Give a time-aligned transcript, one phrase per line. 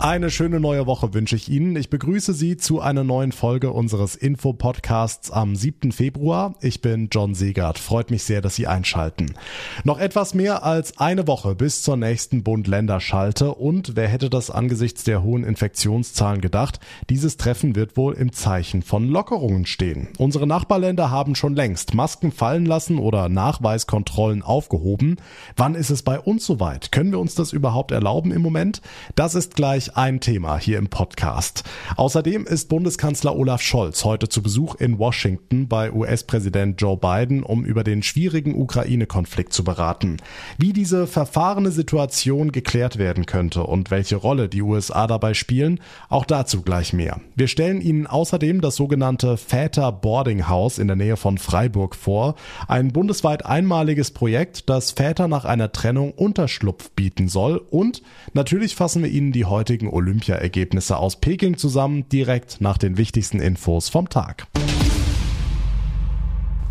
[0.00, 1.74] Eine schöne neue Woche wünsche ich Ihnen.
[1.74, 5.90] Ich begrüße Sie zu einer neuen Folge unseres Info-Podcasts am 7.
[5.90, 6.54] Februar.
[6.60, 7.80] Ich bin John Segert.
[7.80, 9.34] Freut mich sehr, dass Sie einschalten.
[9.82, 15.02] Noch etwas mehr als eine Woche bis zur nächsten Bund-Länder-Schalte und wer hätte das angesichts
[15.02, 16.78] der hohen Infektionszahlen gedacht?
[17.10, 20.10] Dieses Treffen wird wohl im Zeichen von Lockerungen stehen.
[20.16, 25.16] Unsere Nachbarländer haben schon längst Masken fallen lassen oder Nachweiskontrollen aufgehoben.
[25.56, 26.92] Wann ist es bei uns soweit?
[26.92, 28.80] Können wir uns das überhaupt erlauben im Moment?
[29.16, 31.64] Das ist gleich ein Thema hier im Podcast.
[31.96, 37.64] Außerdem ist Bundeskanzler Olaf Scholz heute zu Besuch in Washington bei US-Präsident Joe Biden, um
[37.64, 40.18] über den schwierigen Ukraine-Konflikt zu beraten.
[40.58, 46.24] Wie diese verfahrene Situation geklärt werden könnte und welche Rolle die USA dabei spielen, auch
[46.24, 47.20] dazu gleich mehr.
[47.34, 52.34] Wir stellen Ihnen außerdem das sogenannte Väter Boarding House in der Nähe von Freiburg vor,
[52.66, 59.02] ein bundesweit einmaliges Projekt, das Väter nach einer Trennung Unterschlupf bieten soll und natürlich fassen
[59.02, 64.08] wir Ihnen die heutige heutigen Olympiaergebnisse aus Peking zusammen, direkt nach den wichtigsten Infos vom
[64.08, 64.46] Tag.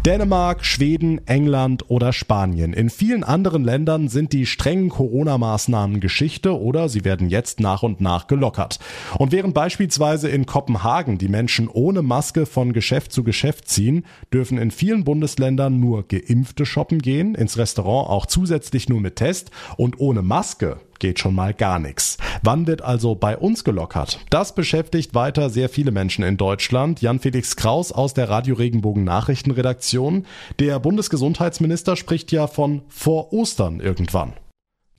[0.06, 2.72] Dänemark, Schweden, England oder Spanien.
[2.72, 8.00] In vielen anderen Ländern sind die strengen Corona-Maßnahmen Geschichte oder sie werden jetzt nach und
[8.00, 8.80] nach gelockert.
[9.18, 14.58] Und während beispielsweise in Kopenhagen die Menschen ohne Maske von Geschäft zu Geschäft ziehen, dürfen
[14.58, 20.00] in vielen Bundesländern nur Geimpfte shoppen gehen, ins Restaurant auch zusätzlich nur mit Test und
[20.00, 22.18] ohne Maske geht schon mal gar nichts.
[22.44, 24.20] Wann wird also bei uns gelockert?
[24.30, 27.02] Das beschäftigt weiter sehr viele Menschen in Deutschland.
[27.02, 30.26] Jan-Felix Kraus aus der Radio Regenbogen Nachrichtenredaktion.
[30.60, 34.34] Der Bundesgesundheitsminister spricht ja von vor Ostern irgendwann.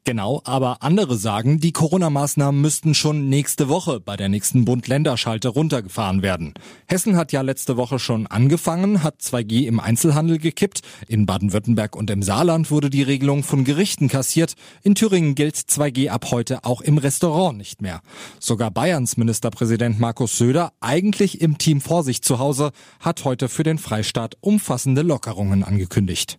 [0.09, 6.23] Genau, aber andere sagen, die Corona-Maßnahmen müssten schon nächste Woche bei der nächsten Bund-Länder-Schalte runtergefahren
[6.23, 6.55] werden.
[6.87, 10.81] Hessen hat ja letzte Woche schon angefangen, hat 2G im Einzelhandel gekippt.
[11.09, 14.55] In Baden-Württemberg und im Saarland wurde die Regelung von Gerichten kassiert.
[14.83, 18.01] In Thüringen gilt 2G ab heute auch im Restaurant nicht mehr.
[18.41, 22.71] Sogar Bayerns Ministerpräsident Markus Söder, eigentlich im Team Vorsicht zu Hause,
[23.01, 26.39] hat heute für den Freistaat umfassende Lockerungen angekündigt.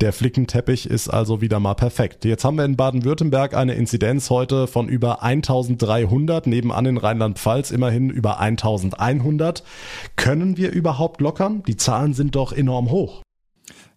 [0.00, 2.24] Der Flickenteppich ist also wieder mal perfekt.
[2.24, 8.08] Jetzt haben wir in Baden-Württemberg eine Inzidenz heute von über 1300, nebenan in Rheinland-Pfalz immerhin
[8.08, 9.62] über 1100.
[10.16, 11.62] Können wir überhaupt lockern?
[11.66, 13.20] Die Zahlen sind doch enorm hoch.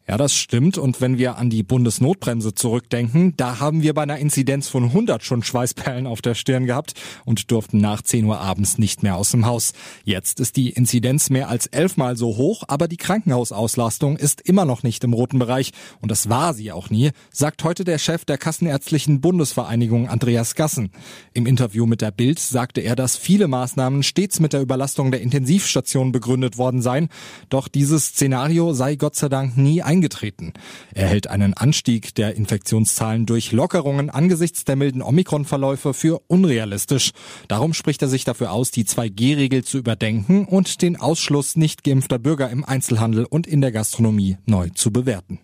[0.05, 0.77] Ja, das stimmt.
[0.77, 5.23] Und wenn wir an die Bundesnotbremse zurückdenken, da haben wir bei einer Inzidenz von 100
[5.23, 6.93] schon Schweißperlen auf der Stirn gehabt
[7.23, 9.71] und durften nach 10 Uhr abends nicht mehr aus dem Haus.
[10.03, 14.83] Jetzt ist die Inzidenz mehr als elfmal so hoch, aber die Krankenhausauslastung ist immer noch
[14.83, 15.71] nicht im roten Bereich.
[16.01, 20.91] Und das war sie auch nie, sagt heute der Chef der Kassenärztlichen Bundesvereinigung Andreas Gassen.
[21.33, 25.21] Im Interview mit der Bild sagte er, dass viele Maßnahmen stets mit der Überlastung der
[25.21, 27.07] Intensivstation begründet worden seien.
[27.47, 30.53] Doch dieses Szenario sei Gott sei Dank nie eingetreten.
[30.93, 37.11] Er hält einen Anstieg der Infektionszahlen durch Lockerungen angesichts der milden Omikron-Verläufe für unrealistisch.
[37.47, 42.17] Darum spricht er sich dafür aus, die 2G-Regel zu überdenken und den Ausschluss nicht geimpfter
[42.17, 45.39] Bürger im Einzelhandel und in der Gastronomie neu zu bewerten.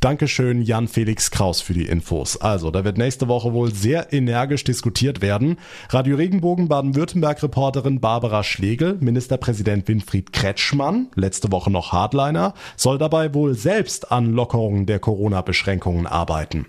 [0.00, 2.40] Dankeschön, Jan Felix Kraus, für die Infos.
[2.40, 5.58] Also, da wird nächste Woche wohl sehr energisch diskutiert werden.
[5.90, 13.54] Radio Regenbogen Baden-Württemberg-Reporterin Barbara Schlegel, Ministerpräsident Winfried Kretschmann, letzte Woche noch Hardliner, soll dabei wohl
[13.54, 16.64] selbst an Lockerungen der Corona-Beschränkungen arbeiten.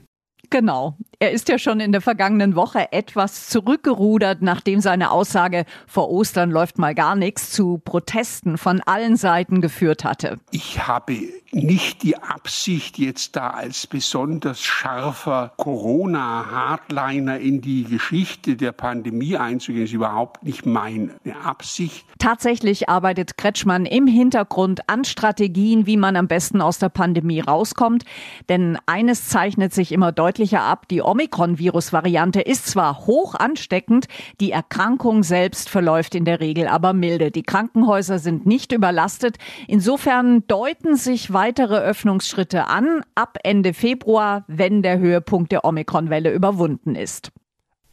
[0.52, 0.98] Genau.
[1.20, 6.52] Er ist ja schon in der vergangenen Woche etwas zurückgerudert, nachdem seine Aussage vor Ostern
[6.52, 10.40] läuft mal gar nichts zu Protesten von allen Seiten geführt hatte.
[10.52, 11.16] Ich habe
[11.52, 19.84] nicht die Absicht, jetzt da als besonders scharfer Corona-Hardliner in die Geschichte der Pandemie einzugehen,
[19.84, 21.12] ist überhaupt nicht meine
[21.44, 22.06] Absicht.
[22.20, 28.06] Tatsächlich arbeitet Kretschmann im Hintergrund an Strategien, wie man am besten aus der Pandemie rauskommt.
[28.50, 34.08] Denn eines zeichnet sich immer deutlicher ab, die Omikron-Virus-Variante ist zwar hoch ansteckend,
[34.40, 37.30] die Erkrankung selbst verläuft in der Regel aber milde.
[37.30, 39.38] Die Krankenhäuser sind nicht überlastet.
[39.68, 46.96] Insofern deuten sich weitere Öffnungsschritte an ab Ende Februar, wenn der Höhepunkt der Omikron-Welle überwunden
[46.96, 47.32] ist.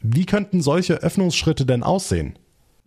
[0.01, 2.39] Wie könnten solche Öffnungsschritte denn aussehen?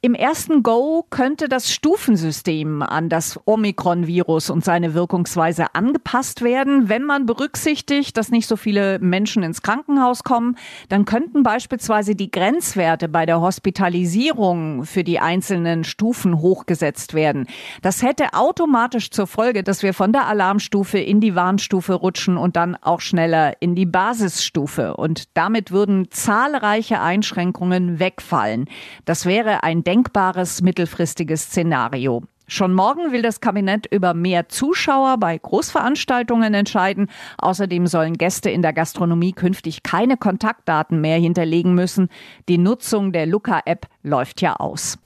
[0.03, 6.89] Im ersten Go könnte das Stufensystem an das Omikron-Virus und seine Wirkungsweise angepasst werden.
[6.89, 10.57] Wenn man berücksichtigt, dass nicht so viele Menschen ins Krankenhaus kommen,
[10.89, 17.45] dann könnten beispielsweise die Grenzwerte bei der Hospitalisierung für die einzelnen Stufen hochgesetzt werden.
[17.83, 22.55] Das hätte automatisch zur Folge, dass wir von der Alarmstufe in die Warnstufe rutschen und
[22.55, 24.95] dann auch schneller in die Basisstufe.
[24.97, 28.65] Und damit würden zahlreiche Einschränkungen wegfallen.
[29.05, 32.23] Das wäre ein denkbares mittelfristiges Szenario.
[32.47, 37.09] Schon morgen will das Kabinett über mehr Zuschauer bei Großveranstaltungen entscheiden.
[37.37, 42.07] Außerdem sollen Gäste in der Gastronomie künftig keine Kontaktdaten mehr hinterlegen müssen.
[42.47, 44.97] Die Nutzung der Luca-App läuft ja aus.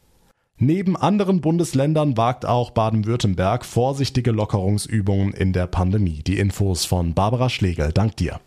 [0.59, 6.21] Neben anderen Bundesländern wagt auch Baden-Württemberg vorsichtige Lockerungsübungen in der Pandemie.
[6.21, 7.91] Die Infos von Barbara Schlegel.
[7.91, 8.39] Dank dir.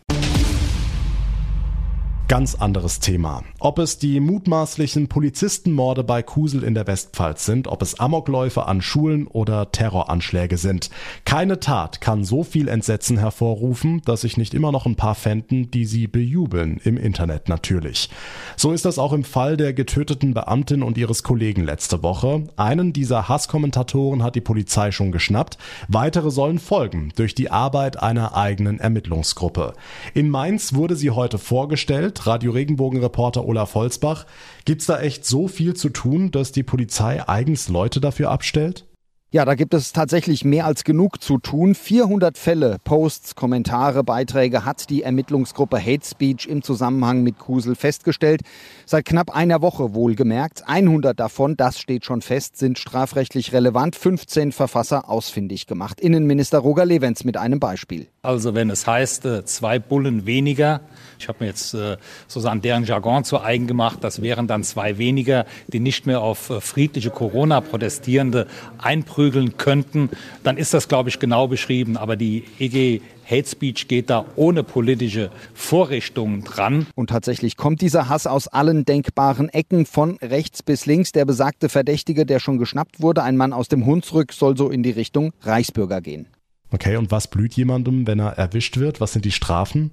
[2.29, 3.43] Ganz anderes Thema.
[3.57, 8.83] Ob es die mutmaßlichen Polizistenmorde bei Kusel in der Westpfalz sind, ob es Amokläufe an
[8.83, 10.91] Schulen oder Terroranschläge sind.
[11.25, 15.71] Keine Tat kann so viel Entsetzen hervorrufen, dass sich nicht immer noch ein paar fänden,
[15.71, 18.11] die sie bejubeln, im Internet natürlich.
[18.55, 22.43] So ist das auch im Fall der getöteten Beamtin und ihres Kollegen letzte Woche.
[22.57, 25.57] Einen dieser Hasskommentatoren hat die Polizei schon geschnappt.
[25.87, 29.73] Weitere sollen folgen durch die Arbeit einer eigenen Ermittlungsgruppe.
[30.13, 32.18] In Mainz wurde sie heute vorgestellt.
[32.27, 34.25] Radio Regenbogen-Reporter Olaf Holzbach.
[34.65, 38.85] Gibt's da echt so viel zu tun, dass die Polizei eigens Leute dafür abstellt?
[39.31, 41.75] Ja, da gibt es tatsächlich mehr als genug zu tun.
[41.75, 48.41] 400 Fälle, Posts, Kommentare, Beiträge hat die Ermittlungsgruppe Hate Speech im Zusammenhang mit Kusel festgestellt.
[48.87, 50.67] Seit knapp einer Woche wohlgemerkt.
[50.67, 53.95] 100 davon, das steht schon fest, sind strafrechtlich relevant.
[53.95, 56.01] 15 Verfasser ausfindig gemacht.
[56.01, 58.07] Innenminister Roger Levens mit einem Beispiel.
[58.21, 60.81] Also wenn es heißt, äh, zwei Bullen weniger,
[61.19, 61.95] ich habe mir jetzt äh,
[62.27, 66.49] sozusagen deren Jargon zu eigen gemacht, das wären dann zwei weniger, die nicht mehr auf
[66.49, 70.09] äh, friedliche Corona-Protestierende einprügeln könnten,
[70.43, 71.95] dann ist das, glaube ich, genau beschrieben.
[71.95, 76.87] Aber die EG Hate Speech geht da ohne politische Vorrichtungen dran.
[76.95, 81.11] Und tatsächlich kommt dieser Hass aus allen denkbaren Ecken, von rechts bis links.
[81.11, 84.83] Der besagte Verdächtige, der schon geschnappt wurde, ein Mann aus dem Hunsrück, soll so in
[84.83, 86.27] die Richtung Reichsbürger gehen.
[86.71, 89.01] Okay, und was blüht jemandem, wenn er erwischt wird?
[89.01, 89.91] Was sind die Strafen?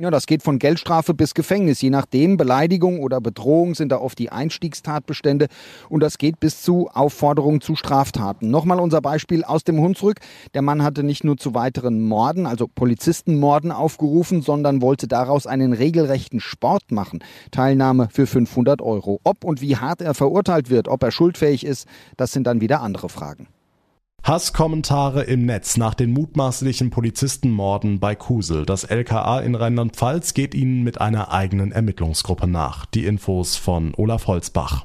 [0.00, 1.82] Ja, das geht von Geldstrafe bis Gefängnis.
[1.82, 5.48] Je nachdem, Beleidigung oder Bedrohung sind da oft die Einstiegstatbestände.
[5.90, 8.50] Und das geht bis zu Aufforderung zu Straftaten.
[8.50, 10.20] Nochmal unser Beispiel aus dem Hunsrück.
[10.54, 15.74] Der Mann hatte nicht nur zu weiteren Morden, also Polizistenmorden aufgerufen, sondern wollte daraus einen
[15.74, 17.22] regelrechten Sport machen.
[17.50, 19.20] Teilnahme für 500 Euro.
[19.22, 21.86] Ob und wie hart er verurteilt wird, ob er schuldfähig ist,
[22.16, 23.48] das sind dann wieder andere Fragen.
[24.22, 28.66] Hasskommentare im Netz nach den mutmaßlichen Polizistenmorden bei Kusel.
[28.66, 32.84] Das LKA in Rheinland-Pfalz geht ihnen mit einer eigenen Ermittlungsgruppe nach.
[32.86, 34.84] Die Infos von Olaf Holzbach.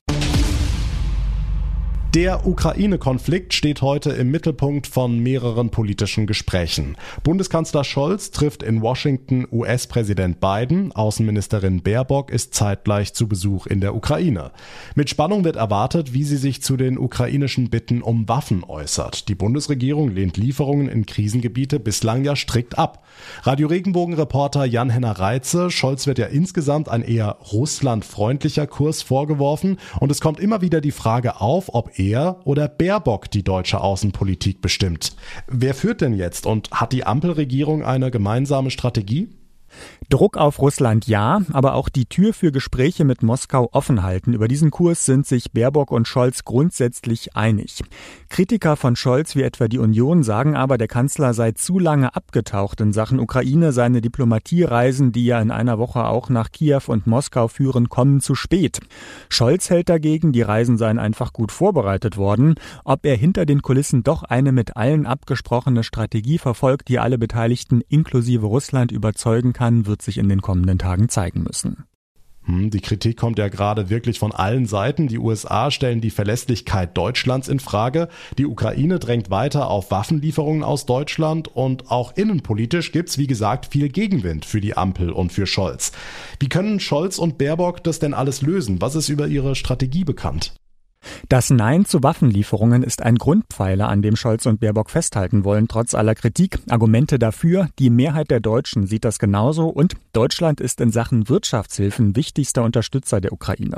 [2.15, 6.95] Der Ukraine-Konflikt steht heute im Mittelpunkt von mehreren politischen Gesprächen.
[7.23, 13.95] Bundeskanzler Scholz trifft in Washington US-Präsident Biden, Außenministerin Baerbock ist zeitgleich zu Besuch in der
[13.95, 14.51] Ukraine.
[14.95, 19.27] Mit Spannung wird erwartet, wie sie sich zu den ukrainischen Bitten um Waffen äußert.
[19.27, 23.03] Die Bundesregierung lehnt Lieferungen in Krisengebiete bislang ja strikt ab.
[23.43, 30.21] Radio Regenbogen-Reporter Jan-Henner Reitze, Scholz wird ja insgesamt ein eher russlandfreundlicher Kurs vorgeworfen und es
[30.21, 35.15] kommt immer wieder die Frage auf, ob oder Baerbock die deutsche Außenpolitik bestimmt.
[35.47, 39.29] Wer führt denn jetzt und hat die Ampelregierung eine gemeinsame Strategie?
[40.09, 44.33] Druck auf Russland ja, aber auch die Tür für Gespräche mit Moskau offen halten.
[44.33, 47.83] Über diesen Kurs sind sich Baerbock und Scholz grundsätzlich einig.
[48.35, 52.81] Kritiker von Scholz wie etwa die Union sagen aber, der Kanzler sei zu lange abgetaucht
[52.81, 53.71] in Sachen Ukraine.
[53.71, 58.35] Seine Diplomatiereisen, die ja in einer Woche auch nach Kiew und Moskau führen, kommen zu
[58.35, 58.81] spät.
[59.29, 62.55] Scholz hält dagegen, die Reisen seien einfach gut vorbereitet worden.
[62.83, 67.79] Ob er hinter den Kulissen doch eine mit allen abgesprochene Strategie verfolgt, die alle Beteiligten
[67.87, 71.85] inklusive Russland überzeugen kann, wird sich in den kommenden Tagen zeigen müssen.
[72.45, 75.07] Hm, die Kritik kommt ja gerade wirklich von allen Seiten.
[75.07, 78.07] Die USA stellen die Verlässlichkeit Deutschlands in Frage.
[78.37, 83.89] Die Ukraine drängt weiter auf Waffenlieferungen aus Deutschland und auch innenpolitisch gibt's wie gesagt viel
[83.89, 85.91] Gegenwind für die Ampel und für Scholz.
[86.39, 88.81] Wie können Scholz und Baerbock das denn alles lösen?
[88.81, 90.53] Was ist über ihre Strategie bekannt?
[91.29, 95.93] Das Nein zu Waffenlieferungen ist ein Grundpfeiler, an dem Scholz und Baerbock festhalten wollen, trotz
[95.93, 96.59] aller Kritik.
[96.69, 102.15] Argumente dafür, die Mehrheit der Deutschen sieht das genauso und Deutschland ist in Sachen Wirtschaftshilfen
[102.15, 103.77] wichtigster Unterstützer der Ukraine.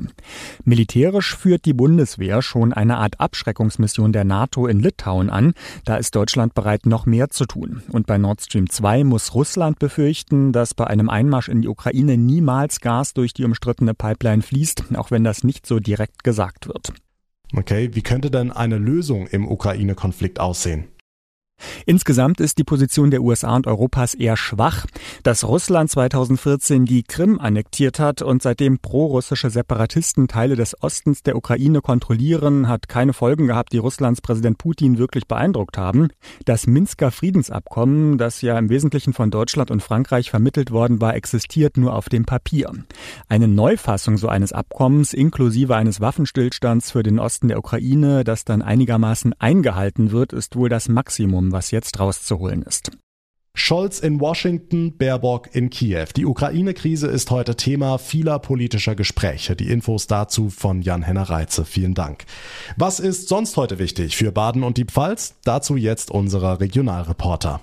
[0.64, 5.54] Militärisch führt die Bundeswehr schon eine Art Abschreckungsmission der NATO in Litauen an.
[5.86, 7.82] Da ist Deutschland bereit, noch mehr zu tun.
[7.90, 12.18] Und bei Nord Stream 2 muss Russland befürchten, dass bei einem Einmarsch in die Ukraine
[12.18, 16.94] niemals Gas durch die umstrittene Pipeline fließt, auch wenn das nicht so direkt gesagt wird.
[17.56, 20.90] Okay, wie könnte denn eine Lösung im Ukraine-Konflikt aussehen?
[21.86, 24.86] Insgesamt ist die Position der USA und Europas eher schwach.
[25.24, 31.36] Dass Russland 2014 die Krim annektiert hat und seitdem pro-russische Separatisten Teile des Ostens der
[31.36, 36.10] Ukraine kontrollieren, hat keine Folgen gehabt, die Russlands Präsident Putin wirklich beeindruckt haben.
[36.46, 41.78] Das Minsker Friedensabkommen, das ja im Wesentlichen von Deutschland und Frankreich vermittelt worden war, existiert
[41.78, 42.72] nur auf dem Papier.
[43.30, 48.62] Eine Neufassung so eines Abkommens inklusive eines Waffenstillstands für den Osten der Ukraine, das dann
[48.62, 52.92] einigermaßen eingehalten wird, ist wohl das Maximum, was jetzt rauszuholen ist.
[53.58, 56.06] Scholz in Washington, Baerbock in Kiew.
[56.16, 59.56] Die Ukraine-Krise ist heute Thema vieler politischer Gespräche.
[59.56, 61.66] Die Infos dazu von Jan-Henner Reitze.
[61.66, 62.26] Vielen Dank.
[62.78, 65.34] Was ist sonst heute wichtig für Baden und die Pfalz?
[65.44, 67.60] Dazu jetzt unserer Regionalreporter.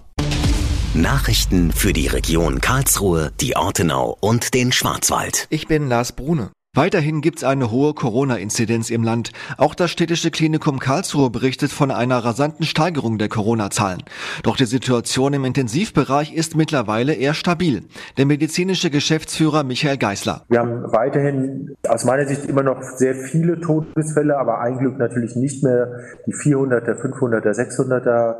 [0.94, 5.46] Nachrichten für die Region Karlsruhe, die Ortenau und den Schwarzwald.
[5.50, 6.50] Ich bin Lars Brune.
[6.76, 9.30] Weiterhin gibt es eine hohe Corona-Inzidenz im Land.
[9.58, 14.02] Auch das städtische Klinikum Karlsruhe berichtet von einer rasanten Steigerung der Corona-Zahlen.
[14.42, 17.84] Doch die Situation im Intensivbereich ist mittlerweile eher stabil.
[18.16, 20.42] Der medizinische Geschäftsführer Michael Geisler.
[20.48, 25.36] Wir haben weiterhin aus meiner Sicht immer noch sehr viele Todesfälle, aber ein Glück natürlich
[25.36, 25.92] nicht mehr
[26.26, 28.34] die 400er, 500er, 600er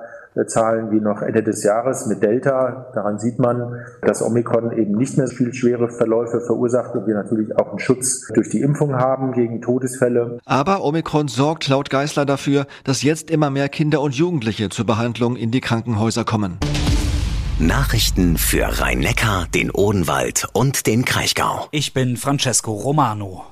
[0.46, 2.90] Zahlen wie noch Ende des Jahres mit Delta.
[2.94, 7.14] Daran sieht man, dass Omikron eben nicht mehr so viel schwere Verläufe verursacht und wir
[7.14, 10.38] natürlich auch einen Schutz durch die Impfung haben gegen Todesfälle.
[10.44, 15.36] Aber Omikron sorgt laut Geisler dafür, dass jetzt immer mehr Kinder und Jugendliche zur Behandlung
[15.36, 16.58] in die Krankenhäuser kommen.
[17.60, 21.68] Nachrichten für Rhein-Neckar, den Odenwald und den Kraichgau.
[21.70, 23.44] Ich bin Francesco Romano.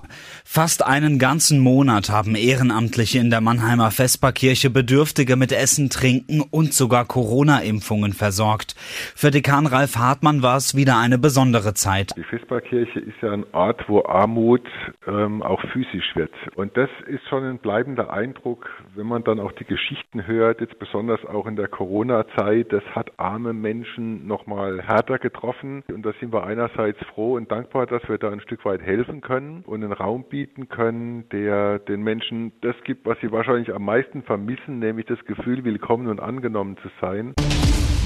[0.44, 6.74] Fast einen ganzen Monat haben Ehrenamtliche in der Mannheimer Vesperkirche Bedürftige mit Essen, Trinken und
[6.74, 8.74] sogar Corona-Impfungen versorgt.
[9.14, 12.12] Für Dekan Ralf Hartmann war es wieder eine besondere Zeit.
[12.16, 14.66] Die Vesperkirche ist ja ein Ort, wo Armut
[15.06, 16.32] ähm, auch physisch wird.
[16.56, 20.78] Und das ist schon ein bleibender Eindruck, wenn man dann auch die Geschichten hört, jetzt
[20.78, 22.72] besonders auch in der Corona-Zeit.
[22.72, 25.84] Das hat arme Menschen nochmal härter getroffen.
[25.88, 29.20] Und da sind wir einerseits froh und dankbar, dass wir da ein Stück weit helfen
[29.20, 33.84] können und einen Raum bieten können, der den Menschen das gibt, was sie wahrscheinlich am
[33.84, 37.34] meisten vermissen, nämlich das Gefühl, willkommen und angenommen zu sein.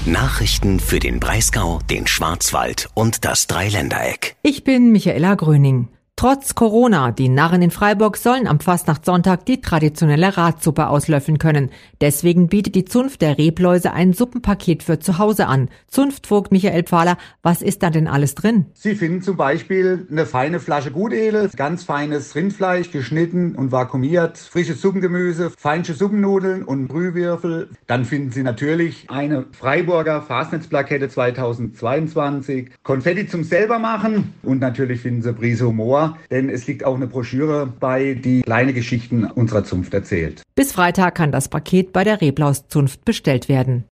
[0.05, 4.35] Nachrichten für den Breisgau, den Schwarzwald und das Dreiländereck.
[4.43, 5.87] Ich bin Michaela Gröning.
[6.19, 11.69] Trotz Corona, die Narren in Freiburg sollen am Fastnachtssonntag die traditionelle Radsuppe auslöffeln können.
[12.01, 15.69] Deswegen bietet die Zunft der Rebläuse ein Suppenpaket für zu Hause an.
[15.85, 18.65] Zunftvogt Michael Pfahler, was ist da denn alles drin?
[18.73, 24.81] Sie finden zum Beispiel eine feine Flasche Gutedel, ganz feines Rindfleisch, geschnitten und vakuumiert, frisches
[24.81, 27.69] Suppengemüse, feinsche Suppennudeln und Brühwürfel.
[27.85, 35.31] Dann finden Sie natürlich eine Freiburger Fastnetzplakette 2022, Konfetti zum selbermachen und natürlich finden Sie
[35.31, 40.43] Brise Humor denn es liegt auch eine Broschüre bei, die kleine Geschichten unserer Zunft erzählt.
[40.55, 43.85] Bis Freitag kann das Paket bei der Reblaus-Zunft bestellt werden.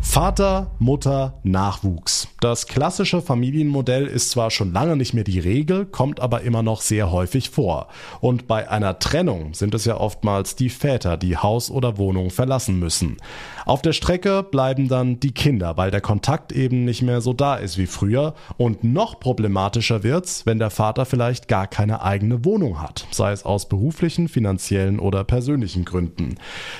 [0.00, 2.28] Vater, Mutter, Nachwuchs.
[2.42, 6.80] Das klassische Familienmodell ist zwar schon lange nicht mehr die Regel, kommt aber immer noch
[6.80, 7.86] sehr häufig vor.
[8.20, 12.80] Und bei einer Trennung sind es ja oftmals die Väter, die Haus oder Wohnung verlassen
[12.80, 13.18] müssen.
[13.64, 17.54] Auf der Strecke bleiben dann die Kinder, weil der Kontakt eben nicht mehr so da
[17.54, 18.34] ist wie früher.
[18.56, 23.44] Und noch problematischer wird's, wenn der Vater vielleicht gar keine eigene Wohnung hat, sei es
[23.44, 26.34] aus beruflichen, finanziellen oder persönlichen Gründen.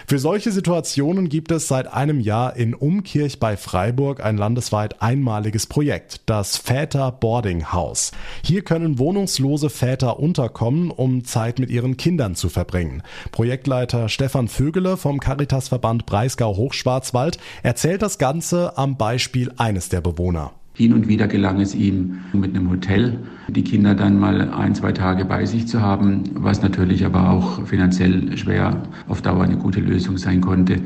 [0.08, 5.51] Für solche Situationen gibt es seit einem Jahr in Neunkirch bei Freiburg ein landesweit einmaliges
[5.66, 8.12] Projekt, das Väter Boarding House.
[8.42, 13.02] Hier können wohnungslose Väter unterkommen, um Zeit mit ihren Kindern zu verbringen.
[13.30, 20.52] Projektleiter Stefan Vögele vom Caritasverband Breisgau Hochschwarzwald erzählt das Ganze am Beispiel eines der Bewohner.
[20.74, 23.18] Hin und wieder gelang es ihm mit einem Hotel,
[23.48, 27.66] die Kinder dann mal ein, zwei Tage bei sich zu haben, was natürlich aber auch
[27.66, 30.80] finanziell schwer auf Dauer eine gute Lösung sein konnte.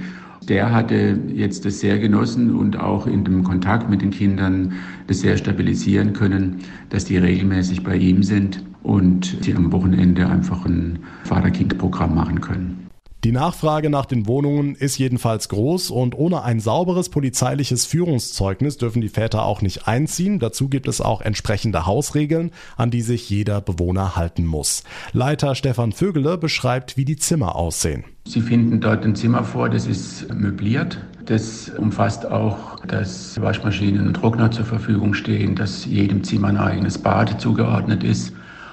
[0.48, 4.74] Der hatte jetzt das sehr genossen und auch in dem Kontakt mit den Kindern
[5.08, 10.64] das sehr stabilisieren können, dass die regelmäßig bei ihm sind und sie am Wochenende einfach
[10.64, 12.85] ein Vater-Kind-Programm machen können.
[13.24, 19.00] Die Nachfrage nach den Wohnungen ist jedenfalls groß und ohne ein sauberes polizeiliches Führungszeugnis dürfen
[19.00, 20.38] die Väter auch nicht einziehen.
[20.38, 24.84] Dazu gibt es auch entsprechende Hausregeln, an die sich jeder Bewohner halten muss.
[25.12, 28.04] Leiter Stefan Vögele beschreibt, wie die Zimmer aussehen.
[28.28, 30.98] Sie finden dort ein Zimmer vor, das ist möbliert.
[31.24, 36.98] Das umfasst auch, dass Waschmaschinen und Trockner zur Verfügung stehen, dass jedem Zimmer ein eigenes
[36.98, 38.32] Bad zugeordnet ist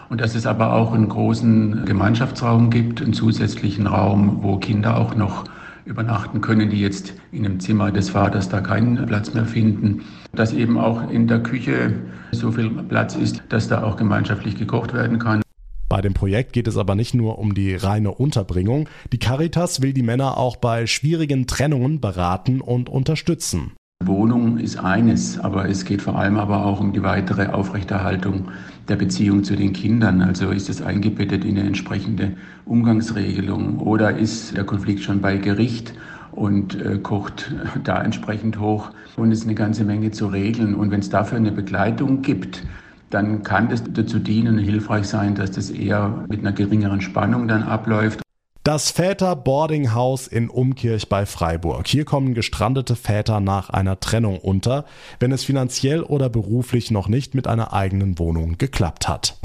[0.10, 5.16] und dass es aber auch einen großen Gemeinschaftsraum gibt, einen zusätzlichen Raum, wo Kinder auch
[5.16, 5.46] noch
[5.86, 10.04] übernachten können, die jetzt in einem Zimmer des Vaters da keinen Platz mehr finden.
[10.34, 11.94] Dass eben auch in der Küche
[12.32, 15.42] so viel Platz ist, dass da auch gemeinschaftlich gekocht werden kann.
[15.90, 18.90] Bei dem Projekt geht es aber nicht nur um die reine Unterbringung.
[19.12, 23.74] Die Caritas will die Männer auch bei schwierigen Trennungen beraten und unterstützen.
[24.04, 28.50] Wohnung ist eines, aber es geht vor allem aber auch um die weitere Aufrechterhaltung
[28.90, 30.22] der Beziehung zu den Kindern.
[30.22, 32.36] Also ist es eingebettet in eine entsprechende
[32.66, 35.94] Umgangsregelung oder ist der Konflikt schon bei Gericht
[36.32, 40.76] und äh, kocht da entsprechend hoch und es ist eine ganze Menge zu regeln.
[40.76, 42.64] Und wenn es dafür eine Begleitung gibt,
[43.10, 47.64] dann kann das dazu dienen hilfreich sein, dass das eher mit einer geringeren Spannung dann
[47.64, 48.22] abläuft.
[48.64, 51.86] Das Väter Boarding House in Umkirch bei Freiburg.
[51.86, 54.86] Hier kommen gestrandete Väter nach einer Trennung unter,
[55.20, 59.38] wenn es finanziell oder beruflich noch nicht mit einer eigenen Wohnung geklappt hat.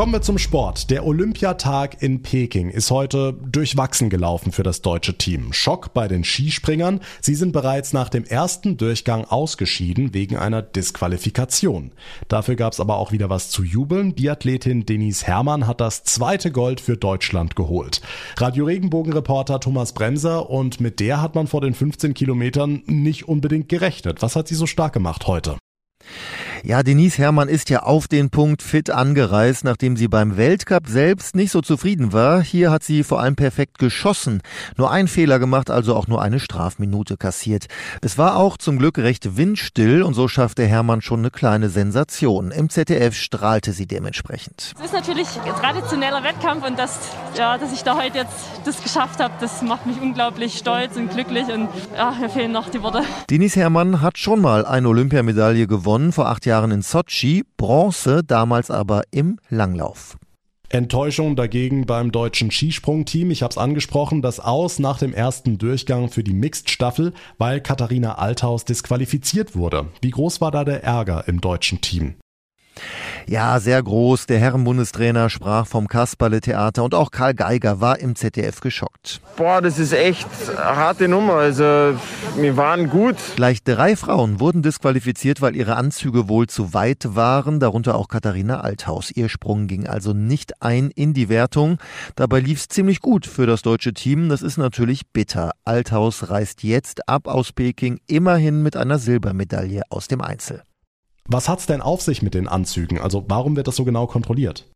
[0.00, 0.88] Kommen wir zum Sport.
[0.88, 5.52] Der Olympiatag in Peking ist heute durchwachsen gelaufen für das deutsche Team.
[5.52, 7.00] Schock bei den Skispringern.
[7.20, 11.92] Sie sind bereits nach dem ersten Durchgang ausgeschieden wegen einer Disqualifikation.
[12.28, 14.14] Dafür gab es aber auch wieder was zu jubeln.
[14.14, 18.00] Die Athletin Denise Herrmann hat das zweite Gold für Deutschland geholt.
[18.38, 23.68] Radio Regenbogen-Reporter Thomas Bremser und mit der hat man vor den 15 Kilometern nicht unbedingt
[23.68, 24.22] gerechnet.
[24.22, 25.58] Was hat sie so stark gemacht heute?
[26.62, 31.34] Ja, Denise Herrmann ist ja auf den Punkt fit angereist, nachdem sie beim Weltcup selbst
[31.34, 32.42] nicht so zufrieden war.
[32.42, 34.42] Hier hat sie vor allem perfekt geschossen.
[34.76, 37.66] Nur ein Fehler gemacht, also auch nur eine Strafminute kassiert.
[38.02, 42.50] Es war auch zum Glück recht windstill und so schaffte Herrmann schon eine kleine Sensation.
[42.50, 44.74] Im ZDF strahlte sie dementsprechend.
[44.78, 46.98] Es ist natürlich ein traditioneller Wettkampf und das,
[47.38, 48.34] ja, dass ich da heute jetzt
[48.66, 52.68] das geschafft habe, das macht mich unglaublich stolz und glücklich und ja, mir fehlen noch
[52.68, 53.02] die Worte.
[53.30, 58.24] Denise Herrmann hat schon mal eine Olympiamedaille gewonnen, vor acht Jahren Jahren in Sochi, Bronze
[58.24, 60.16] damals aber im Langlauf.
[60.68, 63.30] Enttäuschung dagegen beim deutschen Skisprungteam.
[63.30, 68.16] Ich habe es angesprochen, das Aus nach dem ersten Durchgang für die Mixed-Staffel, weil Katharina
[68.16, 69.86] Althaus disqualifiziert wurde.
[70.00, 72.14] Wie groß war da der Ärger im deutschen Team?
[73.26, 74.26] Ja, sehr groß.
[74.26, 79.20] Der Herrenbundestrainer sprach vom Kasperle-Theater und auch Karl Geiger war im ZDF geschockt.
[79.36, 81.34] Boah, das ist echt eine harte Nummer.
[81.34, 81.62] Also,
[82.36, 83.16] wir waren gut.
[83.36, 88.60] Gleich drei Frauen wurden disqualifiziert, weil ihre Anzüge wohl zu weit waren, darunter auch Katharina
[88.60, 89.10] Althaus.
[89.10, 91.78] Ihr Sprung ging also nicht ein in die Wertung.
[92.16, 94.28] Dabei lief es ziemlich gut für das deutsche Team.
[94.28, 95.52] Das ist natürlich bitter.
[95.64, 100.62] Althaus reist jetzt ab aus Peking, immerhin mit einer Silbermedaille aus dem Einzel.
[101.32, 102.98] Was hat's denn auf sich mit den Anzügen?
[102.98, 104.66] Also warum wird das so genau kontrolliert?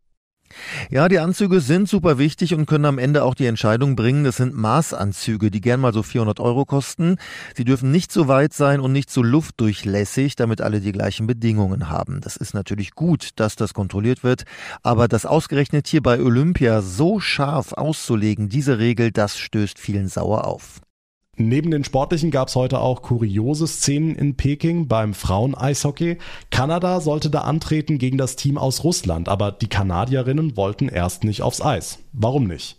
[0.89, 4.23] Ja, die Anzüge sind super wichtig und können am Ende auch die Entscheidung bringen.
[4.23, 7.17] Das sind Maßanzüge, die gern mal so 400 Euro kosten.
[7.57, 11.91] Sie dürfen nicht so weit sein und nicht so luftdurchlässig, damit alle die gleichen Bedingungen
[11.91, 12.21] haben.
[12.21, 14.45] Das ist natürlich gut, dass das kontrolliert wird.
[14.85, 20.47] Aber das ausgerechnet hier bei Olympia so scharf auszulegen, diese Regel, das stößt vielen sauer
[20.47, 20.84] auf.
[21.37, 26.19] Neben den sportlichen gab es heute auch kuriose Szenen in Peking beim Frauen-Eishockey.
[26.51, 31.43] Kanada sollte da antreten gegen das Team aus Russland, aber die Kanadierinnen wollten erst nicht
[31.43, 31.99] aufs Eis.
[32.13, 32.79] Warum nicht?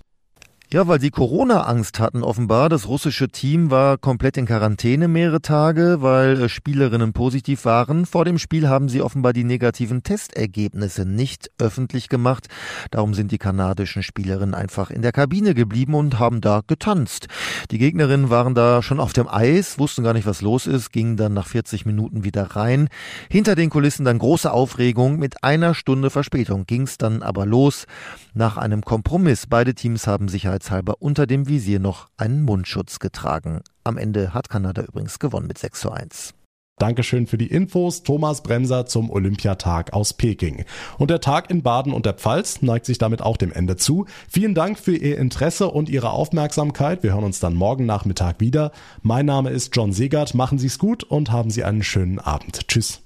[0.73, 2.69] Ja, weil sie Corona-Angst hatten offenbar.
[2.69, 8.07] Das russische Team war komplett in Quarantäne mehrere Tage, weil äh, Spielerinnen positiv waren.
[8.07, 12.47] Vor dem Spiel haben sie offenbar die negativen Testergebnisse nicht öffentlich gemacht.
[12.89, 17.27] Darum sind die kanadischen Spielerinnen einfach in der Kabine geblieben und haben da getanzt.
[17.69, 21.15] Die Gegnerinnen waren da schon auf dem Eis, wussten gar nicht, was los ist, gingen
[21.15, 22.89] dann nach 40 Minuten wieder rein.
[23.29, 25.19] Hinter den Kulissen dann große Aufregung.
[25.19, 27.85] Mit einer Stunde Verspätung ging's dann aber los.
[28.33, 29.45] Nach einem Kompromiss.
[29.47, 33.61] Beide Teams haben sich sicherheitshalber unter dem Visier noch einen Mundschutz getragen.
[33.83, 36.33] Am Ende hat Kanada übrigens gewonnen mit 6 zu 1.
[36.77, 40.65] Dankeschön für die Infos, Thomas Bremser zum Olympiatag aus Peking.
[40.97, 44.05] Und der Tag in Baden und der Pfalz neigt sich damit auch dem Ende zu.
[44.27, 47.01] Vielen Dank für Ihr Interesse und Ihre Aufmerksamkeit.
[47.01, 48.71] Wir hören uns dann morgen Nachmittag wieder.
[49.01, 50.33] Mein Name ist John Segert.
[50.33, 52.67] Machen Sie es gut und haben Sie einen schönen Abend.
[52.67, 53.01] Tschüss.